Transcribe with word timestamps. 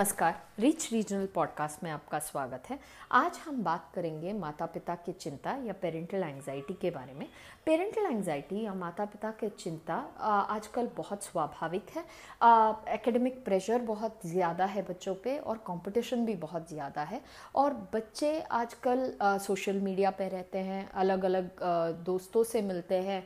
नमस्कार. 0.00 0.32
Rich 0.60 0.88
regional 0.92 1.26
podcast 1.34 1.82
में 1.84 1.90
आपका 1.90 2.18
स्वागत 2.18 2.62
है। 2.70 2.78
आज 3.10 3.38
हम 3.44 3.62
बात 3.64 3.84
करेंगे 3.94 4.32
माता 4.32 4.66
पिता 4.66 4.94
की 4.96 5.12
चिंता 5.12 5.54
या 5.66 5.72
पेरेंटल 5.82 6.22
एंजाइटी 6.22 6.74
के 6.74 6.90
बारे 6.90 7.12
में। 7.14 7.26
पेरेंटल 7.66 8.06
एंजाइटी 8.06 8.64
या 8.64 8.74
माता 8.74 9.04
पिता 9.04 9.30
की 9.40 9.48
चिंता 9.50 9.94
आजकल 10.20 10.88
बहुत 10.96 11.24
स्वाभाविक 11.24 11.86
है। 11.96 12.04
एकेडमिक 12.94 13.44
प्रेशर 13.44 13.82
बहुत 13.82 14.20
ज़्यादा 14.26 14.64
है 14.64 14.82
बच्चों 14.88 15.14
पे 15.24 15.38
और 15.38 15.58
कंपटीशन 15.66 16.24
भी 16.26 16.34
बहुत 16.36 16.68
ज़्यादा 16.68 17.02
है। 17.02 17.20
और 17.54 17.74
बच्चे 17.94 18.38
आजकल 18.42 19.12
सोशल 19.22 19.80
मीडिया 19.80 20.10
पे 20.10 20.28
रहते 20.28 20.58
हैं 20.60 20.88
अलग 20.94 21.24
अलग 21.24 21.62
दोस्तों 22.04 22.44
से 22.44 22.62
मिलते 22.62 23.00
हैं। 23.00 23.22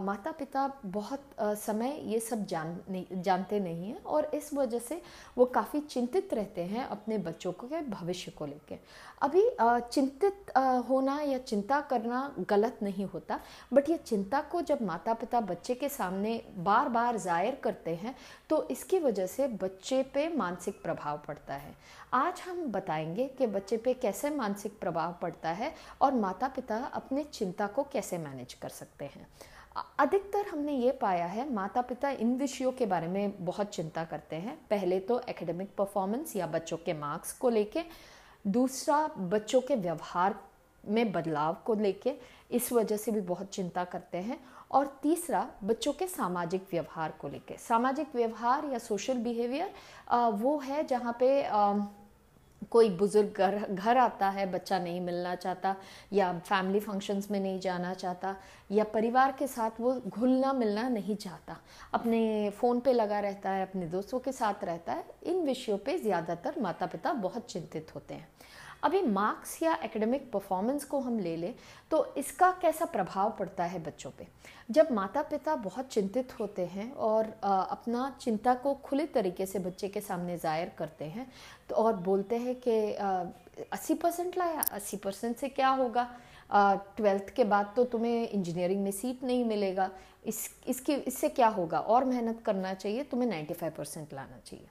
माता 0.00 0.30
पिता 0.32 0.66
बहुत 0.84 1.22
आ, 1.40 1.54
समय 1.54 1.96
ये 2.04 2.18
सब 2.20 2.44
जान 2.46 2.76
नहीं 2.90 3.22
जानते 3.22 3.58
नहीं 3.60 3.86
हैं 3.86 4.02
और 4.04 4.30
इस 4.34 4.52
वजह 4.54 4.78
से 4.80 5.00
वो 5.36 5.44
काफ़ी 5.46 5.80
चिंतित 5.80 6.34
रहते 6.34 6.62
अपने 6.66 7.18
बच्चों 7.18 7.52
के 7.54 7.80
भविष्य 7.82 8.30
को 8.30 8.46
लेकर 8.46 8.78
अभी 9.22 9.42
चिंतित 9.60 10.52
होना 10.88 11.20
या 11.20 11.38
चिंता 11.38 11.80
करना 11.80 12.34
गलत 12.48 12.78
नहीं 12.82 13.06
होता, 13.06 13.38
बट 13.72 13.88
ये 13.90 13.96
चिंता 13.96 14.40
को 14.42 14.60
जब 14.62 14.82
माता 14.82 15.14
पिता 15.14 15.40
बच्चे 15.42 15.74
के 15.74 15.88
सामने 15.88 16.40
बार 16.56 16.88
बार 16.88 17.16
ज़ाहिर 17.18 17.54
करते 17.54 17.94
हैं 17.94 18.14
तो 18.50 18.62
इसकी 18.70 18.98
वजह 18.98 19.26
से 19.26 19.48
बच्चे 19.62 20.02
पे 20.14 20.28
मानसिक 20.28 20.82
प्रभाव 20.82 21.20
पड़ता 21.28 21.54
है। 21.54 21.74
आज 22.14 22.40
हम 22.40 22.64
बताएँगे 22.72 23.26
कि 23.28 23.46
बच्चे 23.46 23.76
पे 23.76 23.94
कैसे 23.94 24.30
मानसिक 24.30 24.78
प्रभाव 24.80 25.16
पड़ता 25.22 25.50
है 25.50 25.74
और 26.00 26.14
माता 26.14 26.48
पिता 26.48 26.76
अपने 26.94 27.24
चिंता 27.24 27.66
को 27.66 27.82
कैसे 27.92 28.18
मैनेज 28.18 28.54
कर 28.54 28.68
सकते 28.70 29.04
हैं। 29.04 29.26
अधिकतर 29.76 30.46
हमने 30.46 30.72
ये 30.72 30.90
पाया 30.92 31.26
है 31.26 31.52
माता 31.52 31.80
पिता 31.82 32.10
इन 32.10 32.36
विषयों 32.36 32.72
के 32.72 32.86
बारे 32.86 33.08
में 33.08 33.44
बहुत 33.44 33.68
चिंता 33.68 34.04
करते 34.04 34.36
हैं। 34.36 34.56
पहले 34.70 34.98
तो 35.00 35.20
एकेडमिक 35.20 35.74
परफॉर्मेंस 35.78 36.36
या 36.36 36.46
बच्चों 36.46 36.76
के 36.76 36.92
मार्क्स 36.92 37.32
को 37.32 37.48
लेके 37.48 37.82
दूसरा 38.46 39.06
बच्चों 39.18 39.60
के 39.60 39.76
व्यवहार 39.76 40.38
में 40.84 41.12
बदलाव 41.12 41.56
को 41.66 41.74
लेके 41.74 42.12
इस 42.50 42.72
वजह 42.72 42.96
से 42.96 43.12
भी 43.12 43.20
बहुत 43.20 43.48
चिंता 43.48 43.84
करते 43.84 44.18
हैं। 44.18 44.38
और 44.70 44.86
तीसरा 45.02 45.46
बच्चों 45.64 45.92
के 45.92 46.06
सामाजिक 46.06 46.66
व्यवहार 46.72 47.12
को 47.20 47.28
लेके। 47.28 47.56
सामाजिक 47.58 48.14
व्यवहार 48.14 48.64
या 48.64 48.78
सोशल 48.78 49.18
बिहेवियर 49.18 49.72
वो 50.32 50.58
है 50.58 50.84
जहाँ 50.86 51.16
पे 51.20 51.42
आ, 51.42 51.74
कोई 52.70 52.90
बुज़ुर्ग 52.90 53.34
घर 53.38 53.58
घर 53.70 53.96
आता 53.96 54.28
है, 54.28 54.52
बच्चा 54.52 54.78
नहीं 54.78 55.00
मिलना 55.00 55.34
चाहता, 55.34 55.76
या 56.12 56.32
फैमिली 56.38 56.80
फ़ंक्शंस 56.80 57.30
में 57.30 57.40
नहीं 57.40 57.60
जाना 57.60 57.94
चाहता, 57.94 58.36
या 58.72 58.84
परिवार 58.84 59.32
के 59.32 59.46
साथ 59.46 59.80
वो 59.80 59.92
घुलना 60.08 60.52
मिलना 60.52 60.88
नहीं 60.88 61.16
चाहता। 61.16 61.56
अपने 61.94 62.50
फ़ोन 62.50 62.80
पे 62.80 62.92
लगा 62.92 63.20
रहता 63.20 63.50
है, 63.50 63.62
अपने 63.62 63.86
दोस्तों 63.86 64.20
के 64.20 64.32
साथ 64.32 64.64
रहता 64.64 64.92
है, 64.92 65.04
इन 65.22 65.44
विषयों 65.44 65.78
पे 65.78 65.98
ज़्यादातर 65.98 66.60
माता 66.60 66.86
पिता 66.86 67.12
बहुत 67.12 67.50
चिंतित 67.50 67.94
होते 67.94 68.14
हैं। 68.14 68.28
अभी 68.84 69.00
मार्क्स 69.02 69.62
या 69.62 69.74
एकेडमिक 69.84 70.30
परफॉर्मेंस 70.32 70.84
को 70.84 71.00
हम 71.00 71.18
ले 71.18 71.36
लें 71.36 71.54
तो 71.90 72.04
इसका 72.16 72.50
कैसा 72.62 72.84
प्रभाव 72.86 73.30
पड़ता 73.38 73.64
है 73.64 73.82
बच्चों 73.82 74.10
पे? 74.10 74.26
जब 74.70 74.90
माता 74.92 75.22
पिता 75.22 75.54
बहुत 75.56 75.88
चिंतित 75.88 76.38
होते 76.40 76.66
हैं 76.66 76.90
और 76.92 77.32
अपना 77.42 78.10
चिंता 78.20 78.54
को 78.54 78.74
खुले 78.84 79.06
तरीके 79.08 79.46
से 79.46 79.58
बच्चे 79.58 79.88
के 79.88 80.00
सामने 80.00 80.36
ज़ाहिर 80.38 80.72
करते 80.78 81.04
हैं 81.06 81.26
तो 81.68 81.74
और 81.74 81.96
बोलते 81.98 82.36
हैं 82.38 82.54
कि 82.60 82.76
अस्सी 83.72 83.94
परसेंट 83.94 84.38
लाया, 84.38 84.60
अस्सी 84.62 84.96
परसेंट 84.96 85.36
से 85.36 85.48
क्या 85.50 85.68
होगा? 85.70 86.08
ट्वेल्थ 86.96 87.28
के 87.36 87.44
बाद 87.44 87.72
तो 87.76 87.84
तुम्हें 87.84 88.28
इंजीनियरिंग 88.28 88.82
में 88.84 88.90
सीट 88.90 89.22
नहीं 89.24 89.44
मिलेगा। 89.44 89.90
इस, 90.26 90.48
इसकी, 90.68 90.94
इससे 90.94 91.28
क्या 91.28 91.48
होगा? 91.48 91.78
और 91.78 92.04
मेहनत 92.04 92.40
करना 92.46 92.72
चाहिए, 92.74 93.02
तुम्हें 93.04 93.28
नाइन्टी 93.28 93.54
फाइव 93.54 93.72
परसेंट 93.76 94.12
लाना 94.14 94.38
चाहिए। 94.46 94.66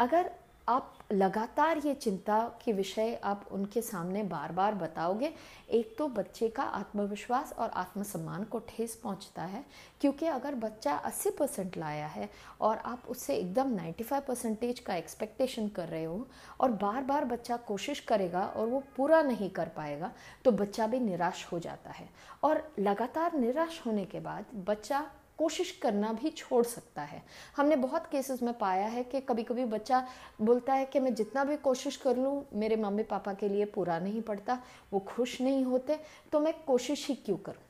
अगर 0.00 0.30
आप 0.68 0.98
लगातार 1.12 1.78
ये 1.78 1.94
चिंता 1.94 2.38
के 2.64 2.72
विषय 2.72 3.14
आप 3.24 3.46
उनके 3.52 3.80
सामने 3.82 4.22
बार 4.22 4.52
बार 4.52 4.74
बताओगे, 4.74 5.32
एक 5.70 5.94
तो 5.98 6.06
बच्चे 6.08 6.48
का 6.48 6.62
आत्मविश्वास 6.62 7.52
और 7.52 7.70
आत्मसम्मान 7.70 8.44
को 8.44 8.58
ठेस 8.68 8.94
पहुँचता 8.94 9.42
है, 9.42 9.64
क्योंकि 10.00 10.26
अगर 10.26 10.54
बच्चा 10.54 10.94
80 11.02 11.30
परसेंट 11.30 11.76
लाया 11.76 12.06
है 12.06 12.28
और 12.60 12.76
आप 12.76 13.02
उससे 13.08 13.36
एकदम 13.36 13.76
95 13.76 14.20
परसेंटेज 14.20 14.80
का 14.80 14.94
एक्सपेक्टेशन 14.94 15.68
कर 15.68 15.88
रहे 15.88 16.04
हो 16.04 16.26
और 16.60 16.72
बार 16.72 17.02
बार 17.02 17.24
बच्चा 17.24 17.56
कोशिश 17.56 18.00
करेगा 18.00 18.46
और 18.46 18.68
वो 18.68 18.82
पूरा 18.96 19.22
नहीं 19.22 19.50
कर 19.50 19.68
पाएगा 19.68 20.12
तो 20.44 20.50
बच्चा 20.52 20.86
भी 20.86 21.00
निराश 21.00 21.46
हो 21.52 21.58
जाता 21.58 21.90
है। 21.90 22.08
और 22.42 22.70
लगातार 22.78 23.38
निराश 23.38 23.82
होने 23.86 24.04
के 24.04 24.20
बाद 24.20 24.44
बच्चा 24.66 25.06
कोशिश 25.38 25.70
करना 25.82 26.12
भी 26.12 26.30
छोड़ 26.30 26.64
सकता 26.64 27.02
है। 27.02 27.22
हमने 27.56 27.76
बहुत 27.76 28.06
केसेस 28.06 28.42
में 28.42 28.52
पाया 28.58 28.86
है 28.86 29.02
कि 29.04 29.20
कभी 29.20 29.42
कभी 29.42 29.64
बच्चा 29.64 30.06
बोलता 30.40 30.74
है 30.74 30.84
कि 30.84 31.00
मैं 31.00 31.14
जितना 31.14 31.44
भी 31.44 31.56
कोशिश 31.56 31.96
कर 31.96 32.16
लूँ, 32.16 32.44
मेरे 32.54 32.76
मम्मी 32.76 33.02
पापा 33.02 33.32
के 33.34 33.48
लिए 33.48 33.64
पूरा 33.64 33.98
नहीं 33.98 34.22
पड़ता, 34.22 34.58
वो 34.92 34.98
खुश 35.08 35.40
नहीं 35.40 35.64
होते 35.64 35.98
तो 36.32 36.40
मैं 36.40 36.54
कोशिश 36.66 37.06
ही 37.08 37.14
क्यों 37.16 37.36
करूँ? 37.36 37.62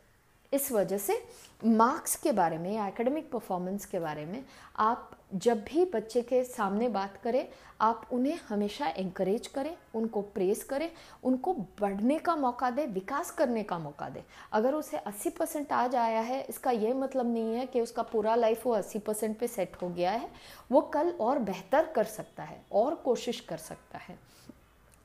इस 0.52 0.70
वजह 0.72 0.98
से 0.98 1.22
मार्क्स 1.64 2.16
के 2.16 2.32
बारे 2.32 2.58
में 2.58 2.72
या 2.74 2.86
एकेडमिक 2.88 3.30
परफॉर्मेंस 3.30 3.84
के 3.84 3.98
बारे 3.98 4.24
में 4.26 4.44
आप 4.76 5.10
जब 5.34 5.64
भी 5.64 5.84
बच्चे 5.84 6.22
के 6.22 6.44
सामने 6.44 6.88
बात 6.88 7.16
करें, 7.16 7.48
आप 7.80 8.08
उन्हें 8.12 8.38
हमेशा 8.48 8.88
इंकरेज 8.88 9.46
करें, 9.46 9.76
उनको 9.94 10.22
प्रेस 10.22 10.64
करें, 10.64 10.90
उनको 11.24 11.54
बढ़ने 11.54 12.18
का 12.18 12.36
मौका 12.36 12.70
दें, 12.70 12.86
विकास 12.86 13.30
करने 13.30 13.62
का 13.62 13.78
मौका 13.78 14.08
दें। 14.08 14.22
अगर 14.52 14.74
उसे 14.74 14.96
80 14.96 15.30
परसेंट 15.30 15.72
आज 15.72 15.96
आया 15.96 16.20
है, 16.20 16.46
इसका 16.48 16.70
यह 16.70 16.94
मतलब 16.94 17.32
नहीं 17.32 17.54
है 17.54 17.66
कि 17.66 17.80
उसका 17.80 18.02
पूरा 18.02 18.34
लाइफ 18.34 18.66
वो 18.66 18.74
80 18.74 18.98
परसेंट 18.98 19.38
पर 19.38 19.46
सेट 19.46 19.76
हो 19.82 19.88
गया 19.88 20.10
है। 20.10 20.28
वो 20.72 20.80
कल 20.80 21.10
और 21.10 21.38
बेहतर 21.38 21.86
कर 21.86 22.04
सकता 22.04 22.42
है, 22.42 22.64
और 22.72 22.94
कोशिश 22.94 23.40
कर 23.40 23.56
सकता 23.56 23.98
है। 23.98 24.18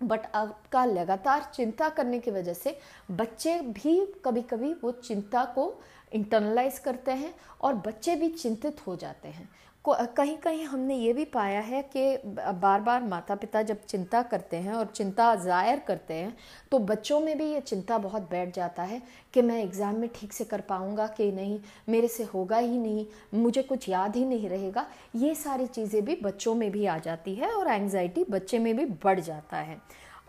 बट 0.04 0.20
आपका 0.36 0.86
लगातार 0.86 1.52
चिंता 1.54 1.90
करने 1.90 2.20
की 2.20 2.32
वजह 2.32 2.54
से 2.54 2.80
बच्चे 3.12 3.60
भी 3.60 4.14
कभी 4.26 4.42
कभी 4.42 4.74
वो 4.74 4.92
चिंता 4.92 5.46
को 5.46 5.82
इंटरनलाइज 6.14 6.80
करते 6.80 7.12
हैं 7.12 7.36
और 7.62 7.74
बच्चे 7.74 8.16
भी 8.16 8.30
चिंतित 8.30 8.88
हो 8.88 8.96
जाते 8.96 9.28
हैं। 9.28 9.50
कहीं 9.90 10.36
कहीं 10.38 10.64
हमने 10.66 10.96
ये 10.96 11.14
भी 11.14 11.26
पाया 11.26 11.60
है 11.60 11.82
कि 11.96 12.18
बार 12.54 12.82
बार 12.82 13.04
माता 13.04 13.36
पिता 13.36 13.62
जब 13.62 13.82
चिंता 13.82 14.22
करते 14.24 14.58
हैं 14.58 14.74
और 14.74 14.86
चिंता 14.88 15.34
ज़ाहिर 15.36 15.80
करते 15.80 16.14
हैं 16.14 16.36
तो 16.72 16.80
बच्चों 16.82 17.20
में 17.20 17.38
भी 17.38 17.46
ये 17.46 17.62
चिंता 17.62 17.98
बहुत 17.98 18.30
बैठ 18.30 18.54
जाता 18.56 18.84
है 18.84 19.02
कि 19.34 19.42
मैं 19.42 19.62
एग्ज़ाम 19.64 19.96
में 19.96 20.10
ठीक 20.16 20.34
से 20.34 20.44
कर 20.44 20.62
पाऊँगा 20.62 21.08
कि 21.08 21.32
नहीं, 21.32 21.60
मेरे 21.90 22.08
से 22.08 22.24
होगा 22.24 22.58
ही 22.58 22.78
नहीं, 22.78 23.06
मुझे 23.34 23.62
कुछ 23.64 23.90
याद 23.90 24.16
ही 24.16 24.26
नहीं 24.26 24.50
रहेगा। 24.50 24.86
ये 25.16 25.36
सारी 25.36 25.68
चीज़ें 25.68 26.04
भी 26.06 26.18
बच्चों 26.24 26.56
में 26.56 26.72
भी 26.72 26.86
आ 26.86 26.98
जाती 27.00 27.36
है 27.36 27.52
और 27.52 27.68
एंग्जाइटी 27.68 28.26
बच्चे 28.30 28.60
में 28.60 28.76
भी 28.78 28.86
बढ़ 29.04 29.20
जाता 29.20 29.58
है। 29.58 29.82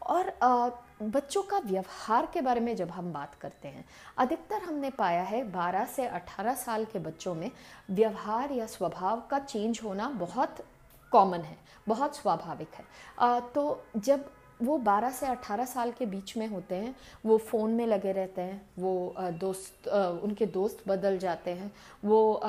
और 0.02 0.32
बच्चों 1.02 1.42
का 1.42 1.58
व्यवहार 1.58 2.26
के 2.34 2.40
बारे 2.40 2.60
में 2.60 2.74
जब 2.76 2.90
हम 2.90 3.12
बात 3.12 3.34
करते 3.34 3.68
हैं 3.68 3.84
अधिकतर 4.18 4.62
हमने 4.62 4.90
पाया 4.90 5.22
है 5.22 5.42
12 5.52 5.86
से 5.86 6.06
18 6.08 6.54
साल 6.56 6.84
के 6.84 6.98
बच्चों 6.98 7.34
में 7.34 7.50
व्यवहार 7.90 8.52
या 8.52 8.66
स्वभाव 8.66 9.22
का 9.30 9.38
चेंज 9.38 9.80
होना 9.84 10.08
बहुत 10.10 10.56
कॉमन 11.12 11.40
है 11.40 11.56
बहुत 11.88 12.16
स्वाभाविक 12.16 12.74
है। 12.74 12.84
आ, 13.18 13.40
तो 13.40 13.84
जब 13.96 14.24
वो 14.62 14.78
12 14.78 15.12
से 15.12 15.26
18 15.26 15.66
साल 15.66 15.90
के 15.90 16.06
बीच 16.06 16.36
में 16.36 16.46
होते 16.46 16.74
हैं 16.74 16.94
वो 17.26 17.36
फ़ोन 17.38 17.70
में 17.70 17.86
लगे 17.86 18.12
रहते 18.12 18.42
हैं 18.42 18.60
वो 18.78 19.14
दोस्त 19.18 19.88
उनके 20.22 20.46
दोस्त 20.46 20.82
बदल 20.88 21.18
जाते 21.18 21.50
हैं 21.50 21.70
वो 22.04 22.40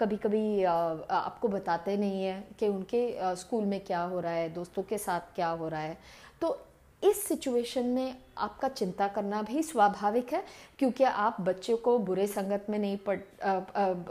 कभी 0.00 0.16
कभी 0.16 0.62
आपको 0.64 1.48
बताते 1.48 1.96
नहीं 1.96 2.22
हैं 2.24 2.56
कि 2.58 2.68
उनके 2.68 3.34
स्कूल 3.36 3.64
में 3.64 3.80
क्या 3.80 4.02
हो 4.02 4.20
रहा 4.20 4.32
है 4.32 4.48
दोस्तों 4.54 4.82
के 4.82 4.98
साथ 4.98 5.34
क्या 5.34 5.48
हो 5.48 5.68
रहा 5.68 5.80
है। 5.80 5.98
तो 6.40 6.65
इस 7.02 7.22
सिचुएशन 7.24 7.86
में 7.86 8.16
आपका 8.38 8.68
चिंता 8.68 9.06
करना 9.08 9.40
भी 9.42 9.62
स्वाभाविक 9.62 10.32
है, 10.32 10.42
क्योंकि 10.78 11.04
आप 11.04 11.40
बच्चों 11.40 11.76
को 11.76 11.98
बुरे 11.98 12.26
संगत 12.26 12.66
में 12.70 12.78
नहीं 12.78 12.96
पढ़ 13.06 13.18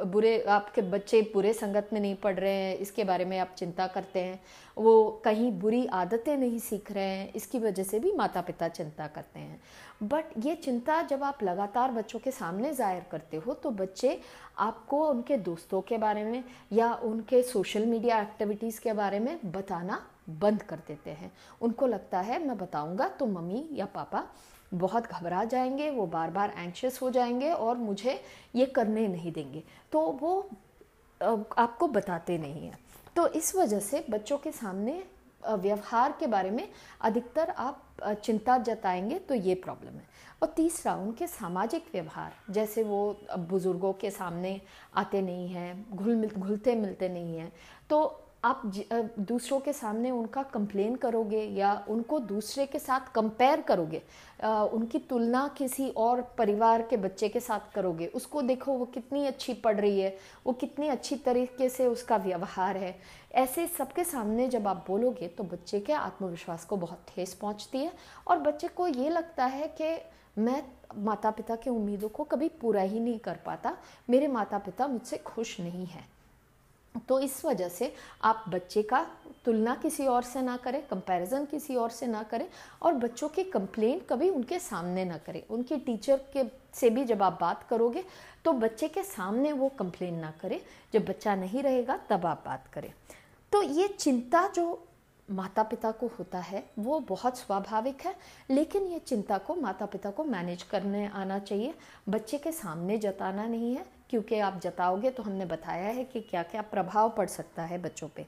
बुरे, 0.05 0.39
आपके 0.41 0.81
बच्चे 0.83 1.21
बुरे 1.33 1.53
संगत 1.53 1.89
में 1.93 1.99
नहीं 1.99 2.15
पढ़ 2.15 2.39
रहे 2.39 2.53
हैं, 2.53 2.77
इसके 2.77 3.03
बारे 3.03 3.25
में 3.25 3.37
आप 3.39 3.55
चिंता 3.57 3.87
करते 3.87 4.19
हैं, 4.19 4.39
वो 4.77 5.21
कहीं 5.25 5.51
बुरी 5.59 5.85
आदतें 5.93 6.35
नहीं 6.37 6.59
सीख 6.59 6.91
रहे 6.91 7.03
हैं, 7.05 7.31
इसकी 7.33 7.59
वजह 7.59 7.83
से 7.83 7.99
भी 7.99 8.11
माता 8.13 8.41
पिता 8.41 8.67
चिंता 8.69 9.07
करते 9.07 9.39
हैं। 9.39 9.59
बट 10.03 10.33
ये 10.45 10.55
चिंता 10.55 11.01
जब 11.03 11.23
आप 11.23 11.43
लगातार 11.43 11.91
बच्चों 11.91 12.19
के 12.19 12.31
सामने 12.31 12.73
ज़ाहिर 12.73 13.03
करते 13.11 13.37
हो 13.37 13.53
तो 13.53 13.69
बच्चे 13.73 14.19
आपको 14.59 15.05
उनके 15.09 15.37
दोस्तों 15.37 15.81
के 15.81 15.97
बारे 15.97 16.23
में 16.23 16.43
या 16.73 16.93
उनके 17.03 17.41
सोशल 17.43 17.85
मीडिया 17.85 18.21
एक्टिविटीज़ 18.21 18.79
के 18.81 18.93
बारे 18.93 19.19
में 19.19 19.37
बताना 19.45 20.05
बंद 20.27 20.61
कर 20.61 20.79
देते 20.87 21.11
हैं। 21.11 21.31
उनको 21.61 21.87
लगता 21.87 22.19
है, 22.19 22.43
मैं 22.47 22.57
बताऊँगा 22.57 23.07
तो 23.09 23.25
मम्मी 23.25 23.67
या 23.71 23.85
पापा 23.85 24.23
बहुत 24.73 25.07
घबरा 25.07 25.43
जाएँगे, 25.43 25.89
वो 25.89 26.05
बार 26.07 26.31
बार 26.31 26.53
एंक्शस 26.57 26.99
हो 27.01 27.09
जाएँगे 27.11 27.51
और 27.51 27.77
मुझे 27.77 28.19
ये 28.55 28.65
करने 28.65 29.07
नहीं 29.07 29.31
देंगे। 29.31 29.63
तो 29.91 30.01
वो 30.11 30.39
आपको 31.57 31.87
बताते 31.87 32.37
नहीं 32.37 32.67
हैं। 32.67 32.79
तो 33.15 33.27
इस 33.29 33.55
वजह 33.55 33.79
से 33.79 34.05
बच्चों 34.09 34.37
के 34.37 34.51
सामने 34.51 35.03
व्यवहार 35.43 36.15
के 36.19 36.27
बारे 36.27 36.49
में 36.51 36.67
अधिकतर 37.01 37.49
आप 37.49 37.81
चिंता 38.23 38.57
जताएँगे 38.57 39.19
तो 39.19 39.35
ये 39.35 39.55
प्रॉब्लम 39.55 39.89
है। 39.89 40.13
और 40.41 40.53
तीसरा, 40.55 40.95
उनके 40.95 41.27
सामाजिक 41.27 41.85
व्यवहार, 41.93 42.33
जैसे 42.49 42.83
वो 42.83 43.17
बुज़ुर्गों 43.39 43.93
के 43.93 44.11
सामने 44.11 44.59
आते 44.95 45.21
नहीं 45.21 45.47
हैं 45.49 45.95
घुल 45.95 46.15
मिल 46.15 46.31
घुलते 46.31 46.75
मिलते 46.75 47.09
नहीं 47.09 47.37
हैं 47.37 47.51
तो 47.89 48.21
आप 48.45 48.61
दूसरों 49.19 49.59
के 49.59 49.73
सामने 49.73 50.11
उनका 50.11 50.43
कंप्लेन 50.43 50.95
करोगे 50.95 51.41
या 51.51 51.73
उनको 51.89 52.19
दूसरे 52.21 52.65
के 52.65 52.79
साथ 52.79 53.11
कंपेयर 53.15 53.61
करोगे 53.61 54.01
उनकी 54.43 54.99
तुलना 54.99 55.47
किसी 55.57 55.89
और 55.89 56.21
परिवार 56.37 56.81
के 56.81 56.97
बच्चे 56.97 57.29
के 57.29 57.39
साथ 57.39 57.73
करोगे, 57.75 58.05
उसको 58.07 58.41
देखो 58.41 58.73
वो 58.73 58.85
कितनी 58.85 59.25
अच्छी 59.27 59.53
पढ़ 59.55 59.79
रही 59.79 59.99
है, 59.99 60.15
वो 60.45 60.53
कितनी 60.53 60.87
अच्छी 60.87 61.15
तरीके 61.17 61.69
से 61.69 61.87
उसका 61.87 62.17
व्यवहार 62.17 62.77
है। 62.77 62.95
ऐसे 63.35 63.67
सबके 63.67 64.03
सामने 64.03 64.47
जब 64.47 64.67
आप 64.67 64.83
बोलोगे 64.87 65.27
तो 65.27 65.43
बच्चे 65.45 65.79
के 65.79 65.93
आत्मविश्वास 65.93 66.65
को 66.65 66.77
बहुत 66.77 67.05
ठेस 67.07 67.33
पहुँचती 67.33 67.79
है 67.79 67.91
और 68.27 68.39
बच्चे 68.39 68.67
को 68.67 68.87
ये 68.87 69.09
लगता 69.09 69.45
है 69.45 69.67
कि 69.81 69.97
मैं 70.37 70.63
माता 70.97 71.31
पिता 71.31 71.55
की 71.55 71.69
उम्मीदों 71.69 72.09
को 72.09 72.23
कभी 72.23 72.49
पूरा 72.61 72.81
ही 72.81 72.99
नहीं 72.99 73.19
कर 73.19 73.37
पाता, 73.45 73.77
मेरे 74.09 74.27
माता 74.27 74.57
पिता 74.57 74.87
मुझसे 74.87 75.17
खुश 75.17 75.59
नहीं 75.59 75.85
हैं। 75.85 76.07
तो 76.99 77.19
इस 77.19 77.43
वजह 77.45 77.69
से 77.69 77.93
आप 78.23 78.43
बच्चे 78.49 78.81
का 78.83 79.05
तुलना 79.45 79.75
किसी 79.75 80.05
और 80.07 80.23
से 80.23 80.41
ना 80.41 80.55
करें 80.57 80.81
कंपैरिजन 80.87 81.45
किसी 81.45 81.75
और 81.75 81.89
से 81.89 82.07
ना 82.07 82.21
करें 82.23 82.47
और 82.81 82.93
बच्चों 82.93 83.29
की 83.29 83.43
कंप्लेंट 83.43 84.05
कभी 84.09 84.29
उनके 84.29 84.59
सामने 84.59 85.05
ना 85.05 85.17
करें। 85.17 85.41
उनके 85.49 85.77
टीचर 85.77 86.21
के 86.33 86.43
से 86.73 86.89
भी 86.89 87.03
जब 87.03 87.23
आप 87.23 87.37
बात 87.41 87.63
करोगे 87.63 88.03
तो 88.45 88.53
बच्चे 88.53 88.87
के 88.87 89.03
सामने 89.03 89.51
वो 89.51 89.69
कंप्लेन 89.69 90.15
ना 90.15 90.33
करें। 90.41 90.59
जब 90.93 91.05
बच्चा 91.05 91.35
नहीं 91.35 91.63
रहेगा, 91.63 91.97
तब 92.09 92.25
आप 92.25 92.43
बात 92.45 92.67
करें। 92.73 92.91
तो 93.51 93.61
ये 93.61 93.87
चिंता 93.89 94.47
जो 94.47 94.87
माता 95.29 95.63
पिता 95.63 95.91
को 95.91 96.07
होता 96.19 96.39
है, 96.39 96.63
वो 96.79 96.99
बहुत 96.99 97.37
स्वाभाविक 97.37 98.01
है, 98.05 98.15
लेकिन 98.49 98.83
ये 98.83 98.99
चिंता 98.99 99.37
को 99.37 99.55
माता 99.55 99.85
पिता 99.85 100.11
को 100.11 100.23
मैनेज 100.23 100.63
करने 100.63 101.05
आना 101.07 101.39
चाहिए। 101.39 101.73
बच्चे 102.09 102.37
के 102.37 102.51
सामने 102.51 102.97
जताना 102.97 103.45
नहीं 103.45 103.75
है। 103.75 103.85
क्योंकि 104.09 104.39
आप 104.39 104.59
जताओगे 104.63 105.09
तो 105.09 105.23
हमने 105.23 105.45
बताया 105.45 105.89
है 105.89 106.03
कि 106.03 106.21
क्या 106.21 106.43
क्या 106.43 106.61
प्रभाव 106.63 107.09
पड़ 107.09 107.27
सकता 107.29 107.63
है 107.63 107.81
बच्चों 107.81 108.07
पे। 108.07 108.25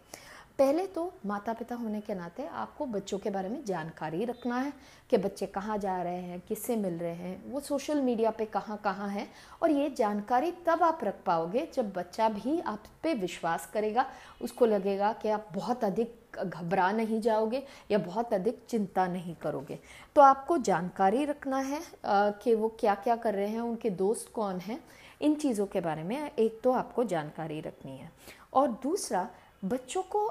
पहले 0.59 0.85
तो 0.88 1.12
माता 1.25 1.53
पिता 1.53 1.75
होने 1.75 2.00
के 2.01 2.13
नाते 2.15 2.45
आपको 2.45 2.85
बच्चों 2.85 3.18
के 3.19 3.29
बारे 3.29 3.50
में 3.50 3.63
जानकारी 3.65 4.24
रखना 4.25 4.59
है 4.59 4.71
कि 5.09 5.18
बच्चे 5.18 5.45
कहाँ 5.45 5.77
जा 5.77 6.01
रहे 6.01 6.21
हैं, 6.21 6.39
किससे 6.47 6.75
मिल 6.75 6.94
रहे 6.94 7.13
हैं, 7.13 7.51
वो 7.51 7.59
सोशल 7.59 8.01
मीडिया 8.01 8.31
पे 8.31 8.45
कहाँ 8.47 8.77
कहाँ 8.83 9.09
हैं 9.09 9.27
और 9.62 9.71
ये 9.71 9.89
जानकारी 9.89 10.51
तब 10.68 10.83
आप 10.83 11.03
रख 11.03 11.21
पाओगे 11.25 11.68
जब 11.74 11.91
बच्चा 11.94 12.29
भी 12.29 12.59
आप 12.62 12.83
पे 13.03 13.13
विश्वास 13.13 13.69
करेगा, 13.74 14.06
उसको 14.41 14.65
लगेगा 14.65 15.13
कि 15.13 15.29
आप 15.29 15.47
बहुत 15.53 15.83
अधिक 15.83 16.38
घबरा 16.38 16.91
नहीं 16.91 17.21
जाओगे 17.21 17.63
या 17.91 17.97
बहुत 17.97 18.33
अधिक 18.33 18.59
चिंता 18.69 19.07
नहीं 19.07 19.35
करोगे। 19.35 19.79
तो 20.15 20.21
आपको 20.21 20.57
जानकारी 20.59 21.25
रखना 21.25 21.57
है 21.59 21.81
कि 22.06 22.56
वो 22.56 22.75
क्या 22.79 22.95
क्या 22.95 23.15
कर 23.15 23.33
रहे 23.33 23.47
हैं, 23.47 23.62
उनके 23.62 23.89
दोस्त 23.91 24.31
कौन 24.33 24.59
हैं 24.59 24.79
इन 25.22 25.36
चीज़ों 25.36 25.66
के 25.66 25.81
बारे 25.81 26.04
में 26.04 26.31
एक 26.31 26.60
तो 26.64 26.72
आपको 26.72 27.04
जानकारी 27.04 27.60
रखनी 27.62 27.98
है। 27.98 28.12
और 28.54 28.68
दूसरा 28.84 29.28
बच्चों 29.66 30.02
को 30.04 30.28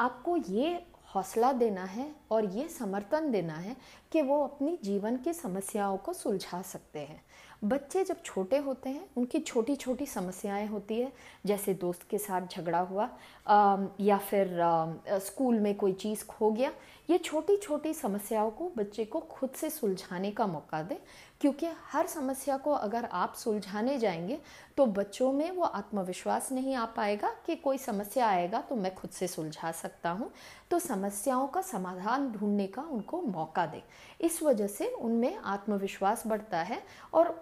आपको 0.00 0.36
ये 0.36 0.82
हौसला 1.14 1.52
देना 1.52 1.84
है 1.84 2.10
और 2.30 2.44
ये 2.44 2.68
समर्थन 2.68 3.30
देना 3.30 3.54
है 3.54 3.76
कि 4.12 4.22
वो 4.22 4.42
अपनी 4.44 4.78
जीवन 4.84 5.16
की 5.16 5.32
समस्याओं 5.32 5.96
को 5.96 6.12
सुलझा 6.12 6.60
सकते 6.62 6.98
हैं। 6.98 7.22
बच्चे 7.64 8.02
जब 8.04 8.22
छोटे 8.24 8.56
होते 8.56 8.90
हैं 8.90 9.08
उनकी 9.16 9.38
छोटी 9.40 9.76
छोटी 9.76 10.06
समस्याएँ 10.06 10.66
होती 10.66 11.00
है 11.00 11.12
जैसे 11.46 11.74
दोस्त 11.74 12.02
के 12.10 12.18
साथ 12.18 12.46
झगड़ा 12.46 12.80
हुआ 12.80 13.08
आ, 13.46 13.86
या 14.00 14.18
फिर 14.18 14.60
आ, 14.60 14.86
स्कूल 15.18 15.58
में 15.58 15.74
कोई 15.74 15.92
चीज़ 15.92 16.24
खो 16.26 16.50
गया 16.50 16.72
ये 17.10 17.18
छोटी 17.18 17.56
छोटी 17.56 17.94
समस्याओं 17.94 18.50
को 18.50 18.70
बच्चे 18.76 19.04
को 19.04 19.20
खुद 19.20 19.50
से 19.50 19.70
सुलझाने 19.70 20.30
का 20.30 20.46
मौका 20.46 20.82
दें 20.82 20.96
क्योंकि 21.40 21.66
हर 21.92 22.06
समस्या 22.06 22.56
को 22.56 22.72
अगर 22.72 23.04
आप 23.04 23.34
सुलझाने 23.34 23.98
जाएँगे 23.98 24.38
तो 24.76 24.86
बच्चों 24.86 25.32
में 25.32 25.50
वो 25.50 25.62
आत्मविश्वास 25.62 26.50
नहीं 26.52 26.74
आ 26.74 26.84
पाएगा 26.86 27.30
कि 27.46 27.56
कोई 27.56 27.78
समस्या 27.78 28.26
आएगा 28.26 28.60
तो 28.60 28.76
मैं 28.76 28.94
खुद 28.94 29.10
से 29.10 29.26
सुलझा 29.26 29.72
सकता 29.72 30.10
हूँ। 30.10 30.30
तो 30.70 30.78
समस्याओं 30.78 31.46
का 31.46 31.60
समाधान 31.62 32.30
ढूँढने 32.32 32.66
का 32.66 32.82
उनको 32.82 33.20
मौका 33.22 33.66
दें। 33.66 33.82
इस 34.20 34.42
वजह 34.42 34.66
से 34.66 34.88
उनमें 34.90 35.36
आत्मविश्वास 35.36 36.26
बढ़ता 36.26 36.62
है 36.62 36.82
और 37.14 37.36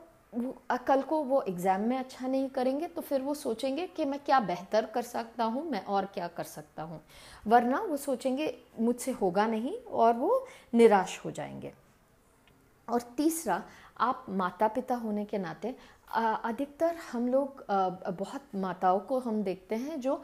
कल 0.87 1.03
को 1.03 1.23
वो 1.25 1.41
एग्ज़ाम 1.43 1.81
में 1.81 1.97
अच्छा 1.99 2.27
नहीं 2.27 2.49
करेंगे 2.49 2.87
तो 2.87 3.03
फिर 3.03 3.21
वो 3.21 3.35
सोचेंगे 3.35 3.87
कि 3.87 4.05
मैं 4.05 4.19
क्या 4.21 4.41
बेहतर 4.41 4.87
कर 4.87 5.03
सकता 5.03 5.45
हूँ, 5.45 5.65
मैं 5.71 5.85
और 5.85 6.07
क्या 6.07 6.27
कर 6.29 6.45
सकता 6.45 6.83
हूँ। 6.83 7.01
वरना 7.47 7.81
वो 7.81 7.97
सोचेंगे, 7.97 8.55
मुझसे 8.81 9.13
होगा 9.13 9.47
नहीं, 9.47 9.75
और 9.75 10.13
वो 10.15 10.47
निराश 10.75 11.19
हो 11.25 11.31
जाएँगे। 11.31 11.73
और 12.89 13.03
तीसरा 13.17 13.63
आप 14.01 14.25
माता 14.29 14.69
पिता 14.69 14.95
होने 14.95 15.25
के 15.25 15.39
नाते 15.39 15.75
अधिकतर 16.17 16.95
हम 17.13 17.27
लोग 17.29 17.65
बहुत 18.19 18.43
माताओं 18.55 18.99
को 18.99 19.19
हम 19.19 19.43
देखते 19.43 19.75
हैं 19.75 20.01
जो 20.01 20.21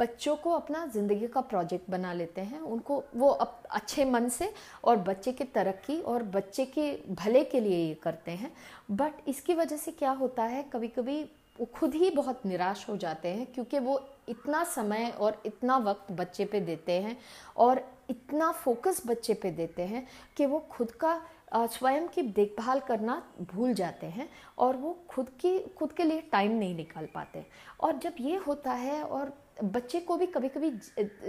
बच्चों 0.00 0.34
को 0.36 0.50
अपना 0.50 0.84
ज़िंदगी 0.86 1.26
का 1.26 1.40
प्रोजेक्ट 1.40 1.90
बना 1.90 2.12
लेते 2.12 2.40
हैं। 2.40 2.60
उनको 2.60 3.02
वो 3.16 3.28
अच्छे 3.28 4.04
मन 4.04 4.28
से 4.28 4.52
और 4.84 4.96
बच्चे 4.98 5.32
की 5.32 5.44
तरक्की 5.44 6.00
और 6.02 6.22
बच्चे 6.22 6.64
के 6.66 6.92
भले 7.10 7.44
के 7.44 7.60
लिए 7.60 7.76
ये 7.78 7.94
करते 7.94 8.30
हैं। 8.30 8.52
बट 8.90 9.28
इसकी 9.28 9.54
वजह 9.54 9.76
से 9.76 9.92
क्या 9.92 10.10
होता 10.10 10.44
है 10.44 10.62
कभी 10.72 10.88
कभी 10.88 11.22
वो 11.60 11.66
खुद 11.74 11.94
ही 11.94 12.10
बहुत 12.10 12.46
निराश 12.46 12.84
हो 12.88 12.96
जाते 12.96 13.28
हैं 13.28 13.46
क्योंकि 13.46 13.78
वो 13.78 14.00
इतना 14.28 14.62
समय 14.64 15.10
और 15.10 15.42
इतना 15.46 15.76
वक्त 15.78 16.12
बच्चे 16.12 16.44
पे 16.44 16.60
देते 16.60 16.92
हैं 16.92 17.16
और 17.56 17.84
इतना 18.10 18.50
फोकस 18.52 19.02
बच्चे 19.06 19.34
पे 19.34 19.50
देते 19.50 19.82
हैं 19.82 20.06
कि 20.36 20.46
वो 20.46 20.58
खुद 20.70 20.90
का 20.90 21.20
स्वयं 21.52 22.06
की 22.08 22.22
देखभाल 22.22 22.80
करना 22.80 23.22
भूल 23.52 23.72
जाते 23.74 24.06
हैं 24.06 24.28
और 24.58 24.76
वो 24.76 24.92
खुद 25.08 25.28
की 25.40 25.58
खुद 25.78 25.92
के 25.92 26.04
लिए 26.04 26.20
टाइम 26.32 26.52
नहीं 26.52 26.74
निकाल 26.76 27.06
पाते। 27.14 27.44
और 27.80 27.98
जब 27.98 28.14
ये 28.20 28.36
होता 28.46 28.72
है 28.72 29.02
और 29.02 29.32
बच्चे 29.64 30.00
को 30.00 30.16
भी 30.16 30.26
कभी 30.26 30.48
कभी 30.48 30.70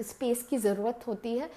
स्पेस 0.04 0.44
की 0.50 0.58
ज़रूरत 0.58 1.08
होती 1.08 1.36
है 1.38 1.50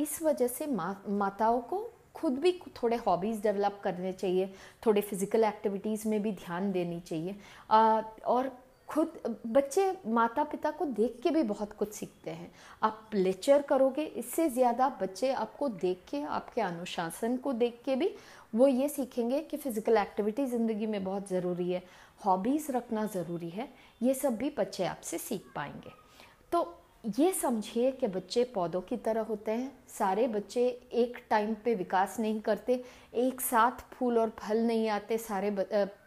इस 0.00 0.22
वजह 0.22 0.46
से 0.48 0.66
मा, 0.66 0.94
माताओं 1.08 1.60
को 1.62 1.88
खुद 2.14 2.38
भी 2.38 2.52
थोड़े 2.76 2.96
हॉबीज़ 2.96 3.42
डेवलप 3.42 3.80
करने 3.84 4.12
चाहिए 4.12 4.52
थोड़े 4.86 5.00
फ़िज़िकल 5.00 5.44
एक्टिविटीज़ 5.44 6.08
में 6.08 6.20
भी 6.22 6.32
ध्यान 6.34 6.72
देनी 6.72 7.00
चाहिए। 7.00 7.36
और 8.26 8.50
खुद, 8.90 9.12
बच्चे 9.46 9.92
माता 10.08 10.44
पिता 10.44 10.70
को 10.70 10.84
देख 10.86 11.20
के 11.22 11.30
भी 11.30 11.42
बहुत 11.42 11.72
कुछ 11.72 11.92
सीखते 11.92 12.30
हैं। 12.30 12.50
आप 12.82 13.10
लेक्चर 13.14 13.62
करोगे, 13.62 14.02
इससे 14.02 14.48
ज़्यादा 14.50 14.88
बच्चे 15.00 15.30
आपको 15.32 15.68
देख 15.68 16.02
के, 16.10 16.22
आपके 16.22 16.60
अनुशासन 16.60 17.36
को 17.36 17.52
देख 17.52 17.80
के 17.84 17.96
भी 17.96 18.10
वो 18.54 18.66
ये 18.66 18.88
सीखेंगे 18.88 19.40
कि 19.40 19.56
फ़िज़िकल 19.56 19.96
एक्टिविटी 19.96 20.46
ज़िंदगी 20.46 20.86
में 20.86 21.02
बहुत 21.04 21.28
ज़रूरी 21.28 21.70
है 21.70 21.82
हॉबीज़ 22.20 22.70
रखना 22.72 23.04
ज़रूरी 23.06 23.48
है, 23.50 23.68
ये 24.00 24.14
सब 24.14 24.36
भी 24.36 24.50
बच्चे 24.58 24.84
आपसे 24.84 25.18
सीख 25.18 25.44
पाएँगे। 25.54 25.90
तो 26.52 26.76
ये 27.18 27.32
समझिए 27.32 27.90
कि 27.92 28.06
बच्चे 28.08 28.44
पौधों 28.54 28.80
की 28.80 28.96
तरह 28.98 29.20
होते 29.20 29.52
हैं। 29.52 29.70
सारे 29.88 30.26
बच्चे 30.28 30.66
एक 30.94 31.22
टाइम 31.30 31.54
पे 31.64 31.74
विकास 31.74 32.16
नहीं 32.20 32.40
करते, 32.40 32.82
एक 33.14 33.40
साथ 33.40 33.84
फूल 33.92 34.18
और 34.18 34.34
फल 34.38 34.58
नहीं 34.58 34.88
आते 34.88 35.18
सारे 35.18 35.54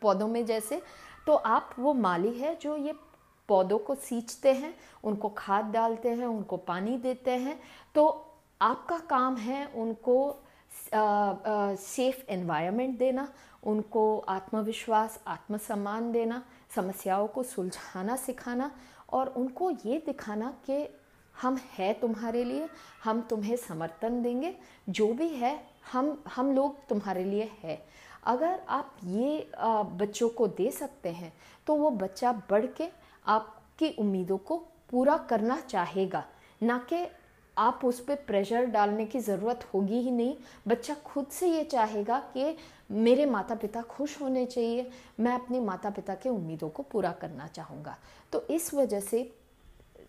पौधों 0.01 0.27
में 0.27 0.45
जैसे। 0.45 0.81
तो 1.27 1.33
आप 1.35 1.75
वो 1.79 1.93
माली 1.93 2.33
है 2.39 2.55
जो 2.55 2.75
ये 2.77 2.93
पौधों 3.49 3.77
को 3.79 3.95
सींचते 3.95 4.53
हैं, 4.53 4.73
उनको 5.03 5.29
खाद 5.29 5.65
डालते 5.65 6.09
हैं, 6.09 6.25
उनको 6.25 6.57
पानी 6.57 6.97
देते 6.97 7.31
हैं। 7.31 7.59
तो 7.95 8.05
आपका 8.61 8.97
काम 9.09 9.37
है 9.37 9.65
उनको 9.75 10.39
सेफ़ 10.93 12.31
एनवायरनमेंट 12.31 12.97
देना, 12.97 13.27
उनको 13.63 14.17
आत्मविश्वास, 14.19 15.19
आत्मसम्मान 15.27 16.11
देना, 16.11 16.43
समस्याओं 16.75 17.27
को 17.27 17.43
सुलझाना, 17.43 18.15
सिखाना 18.15 18.71
और 19.09 19.27
उनको 19.27 19.69
ये 19.85 20.01
दिखाना 20.05 20.53
कि 20.65 20.87
हम 21.35 21.57
है 21.73 21.93
तुम्हारे 21.93 22.43
लिए, 22.43 22.67
हम 23.03 23.21
तुम्हें 23.21 23.55
समर्थन 23.57 24.21
देंगे। 24.23 24.55
जो 24.89 25.13
भी 25.13 25.27
है, 25.29 25.59
हम 25.91 26.23
हम 26.35 26.51
लोग 26.55 26.87
तुम्हारे 26.87 27.23
लिए 27.23 27.49
है। 27.63 27.75
अगर 28.25 28.59
आप 28.69 28.95
ये 29.05 29.47
बच्चों 29.57 30.29
को 30.29 30.47
दे 30.49 30.69
सकते 30.71 31.09
हैं 31.11 31.33
तो 31.67 31.75
वो 31.75 31.89
बच्चा 31.91 32.31
बढ़ 32.49 32.65
के 32.77 32.87
आपकी 33.25 33.89
उम्मीदों 33.99 34.37
को 34.39 34.57
पूरा 34.91 35.17
करना 35.29 35.59
चाहेगा। 35.61 36.23
ना 36.61 36.77
कि 36.89 37.05
आप 37.57 37.81
उस 37.85 37.99
पर 37.99 38.15
प्रेशर 38.27 38.65
डालने 38.65 39.05
की 39.05 39.19
ज़रूरत 39.19 39.67
होगी 39.73 39.99
ही 39.99 40.11
नहीं। 40.11 40.35
बच्चा 40.67 40.93
खुद 41.05 41.27
से 41.31 41.47
ये 41.47 41.63
चाहेगा 41.63 42.19
कि 42.33 42.55
मेरे 42.91 43.25
माता 43.25 43.55
पिता 43.55 43.81
खुश 43.83 44.19
होने 44.21 44.45
चाहिए, 44.45 44.89
मैं 45.19 45.33
अपने 45.33 45.59
माता 45.59 45.89
पिता 45.89 46.15
के 46.15 46.29
उम्मीदों 46.29 46.69
को 46.69 46.83
पूरा 46.83 47.11
करना 47.11 47.47
चाहूँगा। 47.47 47.97
तो 48.33 48.45
इस 48.49 48.73
वजह 48.73 48.99
से 49.01 49.21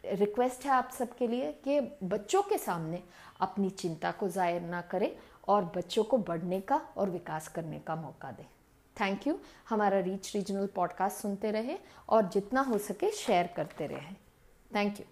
रिक्वेस्ट 0.04 0.64
है 0.64 0.71
आप 0.71 0.90
सबके 0.92 1.26
लिए 1.28 1.52
कि 1.64 1.80
बच्चों 2.04 2.42
के 2.42 2.59
सामने 2.59 3.02
अपनी 3.40 3.71
चिंता 3.73 4.11
को 4.11 4.28
ज़ाहिर 4.28 4.62
ना 4.62 4.80
करें 4.80 5.11
और 5.49 5.65
बच्चों 5.77 6.05
को 6.05 6.19
बढ़ने 6.19 6.61
का 6.61 6.77
और 6.97 7.11
विकास 7.11 7.49
करने 7.49 7.79
का 7.79 7.97
मौका 7.97 8.31
दें। 8.31 8.45
थैंक 9.01 9.27
यू 9.27 9.39
हमारा 9.69 9.99
रीच 9.99 10.35
रीजनल 10.37 10.67
पॉडकास्ट 10.67 11.17
सुनते 11.17 11.51
रहें 11.51 11.79
और 12.09 12.29
जितना 12.29 12.61
हो 12.61 12.79
सके 12.79 13.11
शेयर 13.11 13.47
करते 13.47 13.87
रहें। 13.87 14.15
Thank 14.75 15.01
you 15.01 15.07